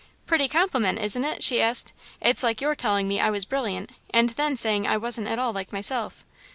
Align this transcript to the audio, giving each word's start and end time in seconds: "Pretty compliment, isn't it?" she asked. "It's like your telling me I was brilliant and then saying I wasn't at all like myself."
"Pretty 0.25 0.47
compliment, 0.47 0.97
isn't 0.97 1.23
it?" 1.23 1.43
she 1.43 1.61
asked. 1.61 1.93
"It's 2.21 2.41
like 2.41 2.59
your 2.59 2.73
telling 2.73 3.07
me 3.07 3.19
I 3.21 3.29
was 3.29 3.45
brilliant 3.45 3.91
and 4.09 4.31
then 4.31 4.57
saying 4.57 4.87
I 4.87 4.97
wasn't 4.97 5.27
at 5.27 5.37
all 5.37 5.53
like 5.53 5.71
myself." 5.71 6.25